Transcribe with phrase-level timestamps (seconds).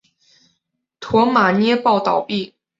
[0.99, 2.53] 驼马捏报倒毙。